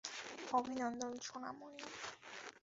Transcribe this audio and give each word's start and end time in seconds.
অভিনন্দন, 0.51 1.13
সোনামণি। 1.27 1.85